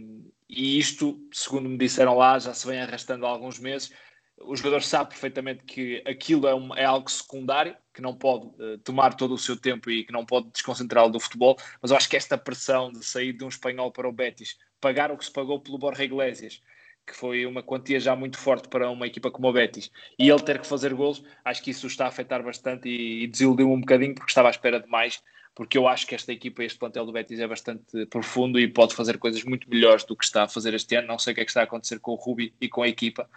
[0.55, 3.91] E isto, segundo me disseram lá, já se vem arrastando há alguns meses.
[4.37, 8.77] O jogador sabe perfeitamente que aquilo é, um, é algo secundário, que não pode uh,
[8.83, 12.09] tomar todo o seu tempo e que não pode desconcentrá-lo do futebol, mas eu acho
[12.09, 15.31] que esta pressão de sair de um espanhol para o Betis, pagar o que se
[15.31, 16.61] pagou pelo Borja Iglesias,
[17.05, 20.41] que foi uma quantia já muito forte para uma equipa como o Betis, e ele
[20.41, 23.79] ter que fazer golos, acho que isso está a afetar bastante e, e desiludiu um
[23.79, 25.21] bocadinho porque estava à espera de mais,
[25.55, 28.95] porque eu acho que esta equipa, este plantel do Betis é bastante profundo e pode
[28.95, 31.07] fazer coisas muito melhores do que está a fazer este ano.
[31.07, 32.87] Não sei o que é que está a acontecer com o Rubi e com a
[32.87, 33.29] equipa,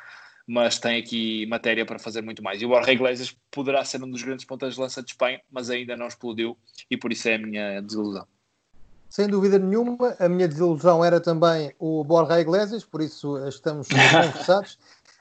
[0.46, 2.62] mas tem aqui matéria para fazer muito mais.
[2.62, 5.68] E o Borja Iglesias poderá ser um dos grandes pontas de lança de Espanha, mas
[5.68, 6.56] ainda não explodiu
[6.90, 8.26] e por isso é a minha desilusão.
[9.10, 14.78] Sem dúvida nenhuma, a minha desilusão era também o Borja Iglesias, por isso estamos conversados.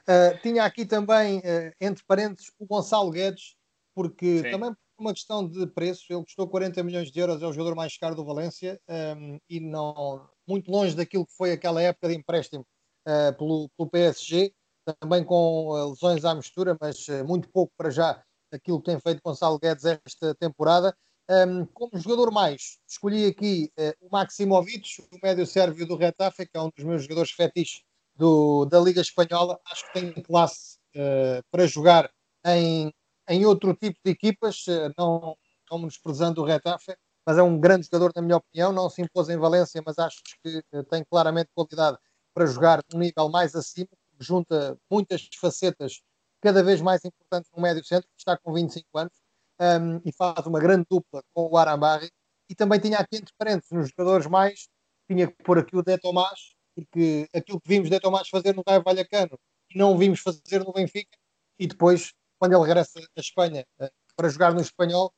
[0.08, 3.56] Uh, tinha aqui também, uh, entre parênteses, o Gonçalo Guedes,
[3.94, 4.50] porque Sim.
[4.50, 7.96] também uma questão de preço, ele custou 40 milhões de euros, é o jogador mais
[7.98, 12.66] caro do Valência um, e não muito longe daquilo que foi aquela época de empréstimo
[13.06, 14.52] uh, pelo, pelo PSG
[15.00, 19.00] também com eh, lesões à mistura, mas eh, muito pouco para já aquilo que tem
[19.00, 20.96] feito Gonçalo Guedes esta temporada.
[21.28, 26.56] Um, como jogador mais, escolhi aqui uh, o Maximovic, o médio sérvio do Retafe, que
[26.56, 27.82] é um dos meus jogadores fetiches
[28.14, 29.58] do, da Liga Espanhola.
[29.68, 32.08] Acho que tem classe uh, para jogar
[32.46, 32.92] em
[33.28, 34.64] em outro tipo de equipas,
[34.96, 35.36] não,
[35.70, 38.72] não menosprezando o Retafe, mas é um grande jogador, na minha opinião.
[38.72, 41.98] Não se impôs em Valência, mas acho que tem claramente qualidade
[42.32, 43.88] para jogar um nível mais acima,
[44.20, 46.02] junta muitas facetas
[46.40, 49.12] cada vez mais importantes no médio centro, que está com 25 anos,
[49.60, 52.10] um, e faz uma grande dupla com o Arambarri.
[52.48, 54.68] E também tinha aqui entre parênteses, nos jogadores mais,
[55.10, 58.62] tinha que pôr aqui o De Tomás, porque aquilo que vimos De Tomás fazer no
[58.66, 59.38] Raio Vallecano
[59.70, 61.16] e não vimos fazer no Benfica,
[61.58, 65.12] e depois, quando ele regressa à Espanha uh, para jogar no Espanhol,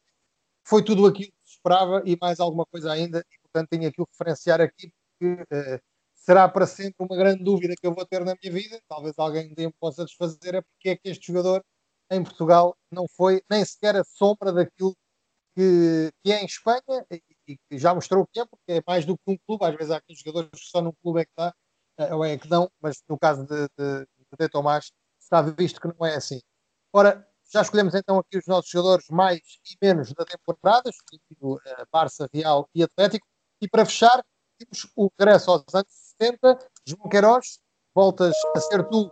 [0.65, 4.01] foi tudo aquilo que se esperava e mais alguma coisa ainda, e portanto tenho aqui
[4.01, 5.81] o referenciar aqui, porque uh,
[6.15, 9.55] será para sempre uma grande dúvida que eu vou ter na minha vida, talvez alguém
[9.57, 11.65] me possa desfazer, é porque é que este jogador
[12.11, 14.95] em Portugal não foi nem sequer a sombra daquilo
[15.55, 17.07] que, que é em Espanha
[17.47, 19.65] e que já mostrou que é, porque é mais do que um clube.
[19.65, 21.55] Às vezes há aqueles jogadores que só num clube é que está,
[21.99, 24.07] eh, ou é que dão, mas no caso de, de,
[24.39, 26.41] de Tomás está visto que não é assim.
[26.93, 31.87] Ora, já escolhemos então aqui os nossos jogadores mais e menos da temporada, escolhido uh,
[31.91, 33.27] Barça, Real e Atlético.
[33.61, 34.23] E para fechar,
[34.59, 35.89] temos o regresso aos anos
[36.21, 36.59] 70.
[36.85, 37.59] João Queiroz,
[37.95, 39.11] voltas a ser tu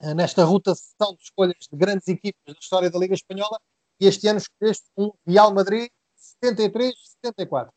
[0.00, 3.60] uh, nesta rotação de escolhas de grandes equipas da história da Liga Espanhola
[4.00, 5.90] e este ano escolheste um Real Madrid
[6.42, 7.72] 73, 74.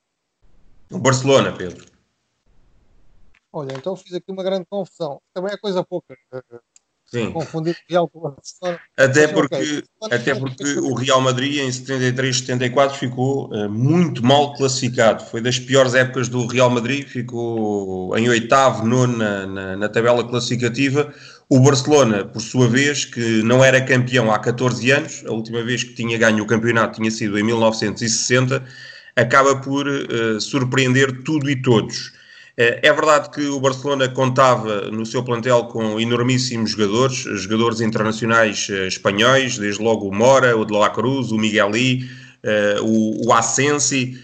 [0.91, 1.85] O Barcelona, Pedro.
[3.51, 5.21] Olha, então fiz aqui uma grande confusão.
[5.33, 6.15] Também é coisa pouca.
[7.09, 7.31] Sim.
[7.31, 8.79] Confundir Real com Barcelona.
[8.97, 10.17] Até porque, okay.
[10.17, 15.23] até porque o Real Madrid em 73, 74 ficou uh, muito mal classificado.
[15.23, 17.07] Foi das piores épocas do Real Madrid.
[17.07, 21.13] Ficou em oitavo, nono na, na, na tabela classificativa.
[21.49, 25.81] O Barcelona, por sua vez, que não era campeão há 14 anos, a última vez
[25.81, 28.65] que tinha ganho o campeonato tinha sido em 1960,
[29.15, 32.16] acaba por uh, surpreender tudo e todos.
[32.59, 38.67] Uh, é verdade que o Barcelona contava no seu plantel com enormíssimos jogadores, jogadores internacionais
[38.69, 42.09] uh, espanhóis, desde logo o Mora, o de la Cruz, o Migueli,
[42.81, 44.17] o, o Asensi,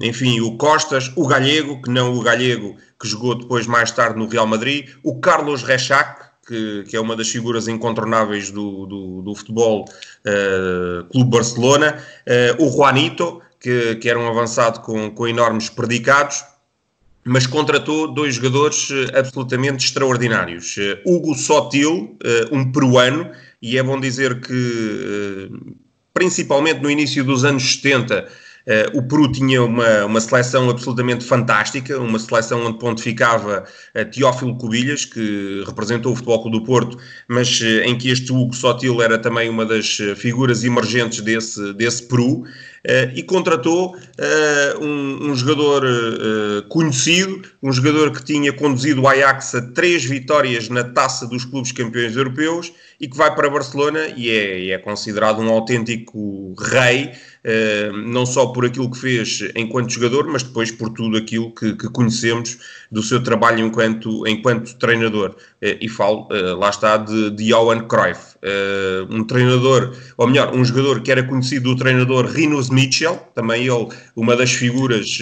[0.00, 4.26] enfim, o Costas, o Galego, que não o Galego que jogou depois mais tarde no
[4.26, 9.34] Real Madrid, o Carlos Rechac, que, que, é uma das figuras incontornáveis do, do, do
[9.34, 15.68] futebol uh, Clube Barcelona, uh, o Juanito, que, que, era um avançado com, com enormes
[15.68, 16.44] predicados,
[17.24, 20.76] mas contratou dois jogadores uh, absolutamente extraordinários.
[21.04, 22.18] Hugo Sotil,
[22.52, 25.50] um peruano, e é bom dizer que,
[26.12, 28.28] principalmente no início dos anos 70,
[28.64, 33.64] Uh, o Peru tinha uma, uma seleção absolutamente fantástica, uma seleção onde pontificava
[34.10, 39.02] Teófilo Cubilhas, que representou o Futebol Clube do Porto, mas em que este Hugo Sotil
[39.02, 42.44] era também uma das figuras emergentes desse, desse Peru.
[43.14, 43.96] E contratou
[44.80, 45.82] um, um, jogador
[46.68, 51.72] conhecido, um jogador que tinha conduzido o Ajax a três vitórias na taça dos clubes
[51.72, 57.12] campeões europeus e que vai para Barcelona e é, é considerado um autêntico rei
[57.46, 61.76] eh, não só por aquilo que fez enquanto jogador, mas depois por tudo aquilo que,
[61.76, 62.56] que conhecemos
[62.90, 65.36] do seu trabalho enquanto, enquanto treinador.
[65.60, 68.33] Eh, e falo, eh, lá está, de, de Johan Cruyff,
[69.10, 73.88] um treinador, ou melhor, um jogador que era conhecido do treinador Rinus Mitchell, também ele
[74.14, 75.18] uma das figuras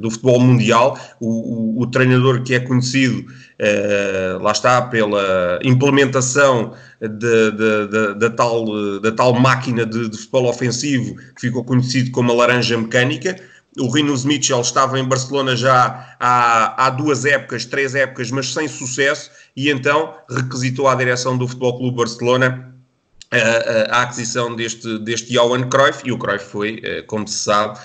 [0.00, 3.24] do futebol mundial, o, o, o treinador que é conhecido
[3.62, 8.64] Uh, lá está, pela implementação da, tal,
[9.14, 13.36] tal máquina de, de, futebol ofensivo que ficou conhecido como a laranja mecânica.
[13.78, 18.66] O Rinus Mitchell estava em Barcelona já há, há duas épocas, três épocas, mas sem
[18.66, 22.72] sucesso, e então requisitou à direção do Futebol Clube Barcelona
[23.32, 27.78] a, a, aquisição deste, deste Johan Cruyff, e o Cruyff foi, eh, como se sabe,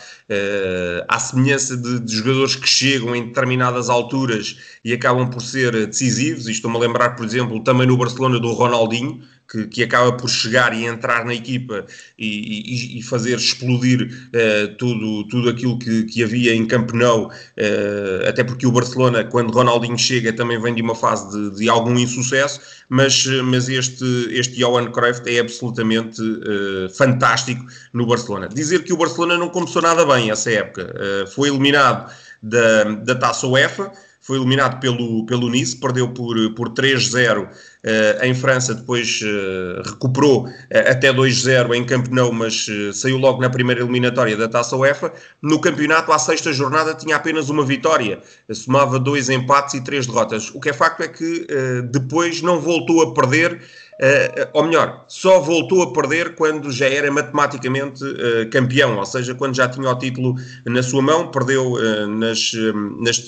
[1.07, 6.47] à semelhança de, de, jogadores que chegam em determinadas alturas e acabam por ser decisivos,
[6.47, 10.29] e estou-me a lembrar, por exemplo, também no Barcelona do Ronaldinho, que, que, acaba por
[10.29, 11.85] chegar e entrar na equipa
[12.17, 17.27] e, e, e fazer explodir uh, tudo, tudo aquilo que, que havia em Camp Nou,
[17.27, 21.69] uh, até porque o Barcelona, quando Ronaldinho chega, também vem de uma fase de, de
[21.69, 28.49] algum insucesso, mas, mas este, este Johan Cruyff é absolutamente uh, fantástico no Barcelona.
[28.49, 30.93] Dizer que o Barcelona não começou nada bem essa época,
[31.33, 33.91] foi eliminado da, da Taça UEFA,
[34.27, 37.49] foi eliminado pelo, pelo Nice, perdeu por, por 3-0 uh,
[37.81, 43.41] eh, em França, depois uh, recuperou uh, até 2-0 em Camp Nou, mas saiu logo
[43.41, 45.13] na primeira eliminatória da Taça UEFA.
[45.41, 48.19] No campeonato, à sexta jornada, tinha apenas uma vitória,
[48.51, 50.51] somava dois empates e três derrotas.
[50.53, 51.47] O que é facto é que
[51.89, 53.61] depois não voltou a perder
[54.01, 59.35] uh, ou melhor, só voltou a perder quando já era matematicamente uh, campeão, ou seja,
[59.35, 60.35] quando já tinha o título
[60.65, 62.51] na sua mão, perdeu uh, nas,
[62.99, 63.23] nas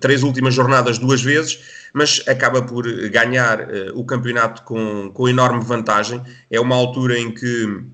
[0.00, 1.60] três últimas jornadas duas vezes,
[1.92, 6.20] mas acaba por ganhar o campeonato com, com enorme vantagem.
[6.50, 7.84] É uma altura em que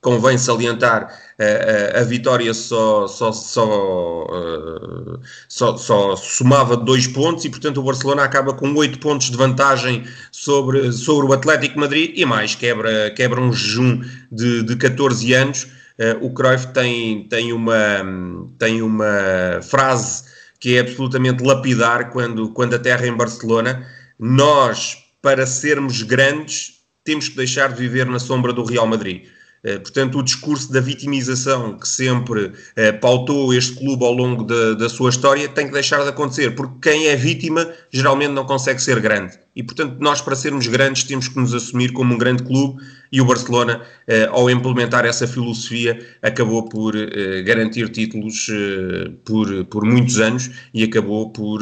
[0.00, 1.08] convém salientar
[1.38, 7.78] a, a, a vitória só, só, só, uh, só, só, somava dois pontos e, portanto,
[7.78, 12.54] o Barcelona acaba com oito pontos de vantagem sobre, sobre o Atlético Madrid e mais,
[12.54, 15.64] quebra, quebra um jejum de, de 14 anos.
[15.98, 17.76] Uh, o Cruyff tem, tem, uma,
[18.58, 20.24] tem uma frase
[20.60, 23.86] que é absolutamente lapidar quando, quando aterra em Barcelona.
[24.18, 29.26] Nós, para sermos grandes, temos que deixar de viver na sombra do Real Madrid.
[29.64, 34.74] Eh, portanto, o discurso da vitimização que sempre eh, pautou este clube ao longo da,
[34.74, 38.82] da, sua história tem que deixar de acontecer, porque quem é vítima geralmente não consegue
[38.82, 39.38] ser grande.
[39.56, 42.82] E, portanto, nós, para sermos grandes, temos que nos assumir como um grande clube.
[43.10, 46.94] E o Barcelona, eh, ao implementar essa filosofia, acabou por
[47.44, 48.50] garantir títulos
[49.24, 51.60] por, por muitos anos e acabou por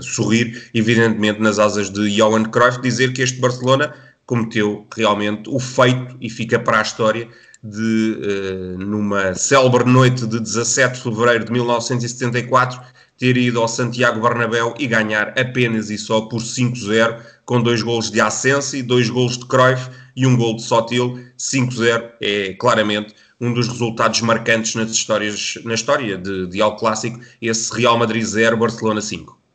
[0.00, 3.92] sorrir, evidentemente, nas asas de Johan Cruyff, dizer que este Barcelona
[4.26, 7.28] cometeu realmente o feito e fica para a história
[7.62, 12.80] de, uh, numa célebre noite de 17 de fevereiro de 1974,
[13.16, 18.10] ter ido ao Santiago Bernabéu e ganhar apenas e só por 5-0, com dois golos
[18.10, 21.18] de Ascensi, dois golos de Cruyff e um gol de Sotil.
[21.38, 27.20] 5-0 é claramente um dos resultados marcantes nas histórias, na história de, de Al Clássico,
[27.40, 29.45] esse Real Madrid 0, Barcelona 5.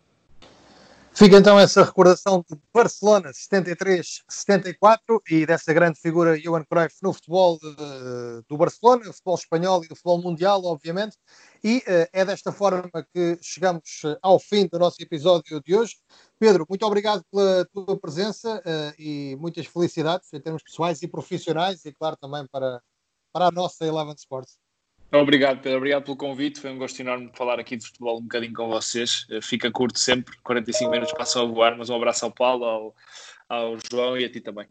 [1.14, 7.59] Fica então essa recordação de Barcelona 73-74 e dessa grande figura Johan Cruyff no futebol
[7.62, 11.18] uh, do Barcelona, no futebol espanhol e no futebol mundial, obviamente.
[11.64, 15.97] E uh, é desta forma que chegamos uh, ao fim do nosso episódio de hoje.
[16.39, 18.64] Pedro, muito obrigado pela tua presença
[18.97, 22.82] e muitas felicidades em termos pessoais e profissionais e, claro, também para,
[23.32, 24.57] para a nossa Eleven Sports.
[25.14, 25.78] Obrigado, Pedro.
[25.78, 26.59] Obrigado pelo convite.
[26.59, 29.26] Foi um gosto enorme falar aqui de futebol um bocadinho com vocês.
[29.30, 32.95] Eh, fica curto sempre, 45 minutos passam a voar, mas um abraço ao Paulo, ao,
[33.49, 34.68] ao João e a ti também.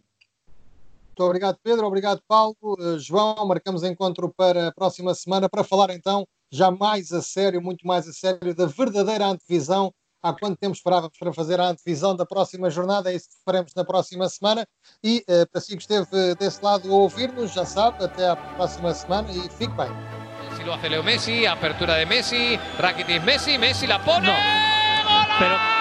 [1.09, 1.87] Muito obrigado, Pedro.
[1.87, 2.57] Obrigado, Paulo.
[2.63, 7.61] Uh, João, marcamos encontro para a próxima semana para falar então já mais a sério,
[7.61, 9.93] muito mais a sério, da verdadeira antevisão.
[10.23, 13.13] Há quanto tempo esperávamos para fazer a antevisão da próxima jornada?
[13.13, 14.67] É isso que faremos na próxima semana.
[15.05, 18.95] E uh, para si que esteve desse lado a ouvir-nos, já sabe, até à próxima
[18.95, 20.20] semana e fique bem.
[20.61, 24.27] Si lo hace Leo Messi, apertura de Messi, Rakitic Messi, Messi la pone.
[24.27, 24.35] No.
[25.39, 25.80] Pero